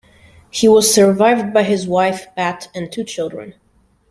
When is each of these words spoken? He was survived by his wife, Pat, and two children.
He 0.49 0.67
was 0.67 0.91
survived 0.91 1.53
by 1.53 1.61
his 1.61 1.85
wife, 1.85 2.25
Pat, 2.35 2.69
and 2.73 2.91
two 2.91 3.03
children. 3.03 3.53